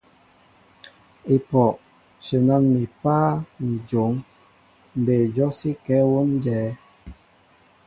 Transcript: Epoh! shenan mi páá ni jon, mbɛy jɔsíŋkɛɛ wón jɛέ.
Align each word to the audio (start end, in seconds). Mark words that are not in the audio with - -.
Epoh! 1.33 1.75
shenan 2.25 2.63
mi 2.73 2.81
páá 3.01 3.31
ni 3.65 3.75
jon, 3.89 4.13
mbɛy 4.99 5.23
jɔsíŋkɛɛ 5.35 5.97
wón 6.11 6.29
jɛέ. 6.43 6.67